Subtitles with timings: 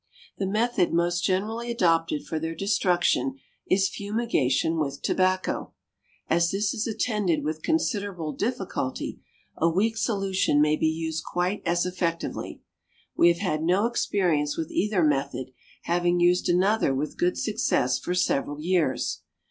[0.39, 3.35] The method most generally adopted for their destruction
[3.69, 5.73] is fumigation with tobacco.
[6.27, 9.19] As this is attended with considerable difficulty,
[9.57, 12.63] a weak solution may be used quite as effectively.
[13.15, 15.51] We have had no experience with either method,
[15.83, 19.21] having used another with good success for several years.